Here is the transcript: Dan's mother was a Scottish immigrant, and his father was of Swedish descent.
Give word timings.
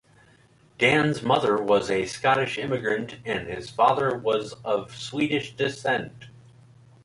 Dan's 0.79 1.21
mother 1.21 1.61
was 1.61 1.91
a 1.91 2.07
Scottish 2.07 2.57
immigrant, 2.57 3.17
and 3.23 3.47
his 3.47 3.69
father 3.69 4.17
was 4.17 4.53
of 4.65 4.95
Swedish 4.95 5.55
descent. 5.55 6.25